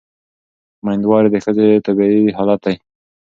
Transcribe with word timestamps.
مېندواري 0.85 1.29
د 1.31 1.37
ښځې 1.45 1.67
طبیعي 1.85 2.23
حالت 2.37 2.59
دی. 2.65 2.75